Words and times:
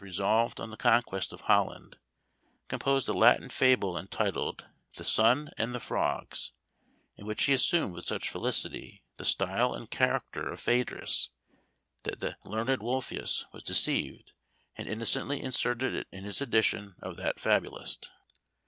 resolved 0.03 0.59
on 0.59 0.71
the 0.71 0.77
conquest 0.77 1.31
of 1.31 1.41
Holland, 1.41 1.95
composed 2.67 3.07
a 3.07 3.13
Latin 3.13 3.49
fable, 3.51 3.95
entitled 3.99 4.65
"The 4.95 5.03
Sun 5.03 5.51
and 5.59 5.75
the 5.75 5.79
Frogs," 5.79 6.53
in 7.17 7.27
which 7.27 7.43
he 7.43 7.53
assumed 7.53 7.93
with 7.93 8.05
such 8.07 8.27
felicity 8.27 9.03
the 9.17 9.25
style 9.25 9.75
and 9.75 9.91
character 9.91 10.51
of 10.51 10.59
Phædrus, 10.59 11.29
that 12.01 12.19
the 12.19 12.35
learned 12.43 12.79
Wolfius 12.81 13.45
was 13.53 13.61
deceived, 13.61 14.31
and 14.75 14.87
innocently 14.87 15.39
inserted 15.39 15.93
it 15.93 16.07
in 16.11 16.23
his 16.23 16.41
edition 16.41 16.95
of 17.03 17.17
that 17.17 17.39
fabulist. 17.39 18.09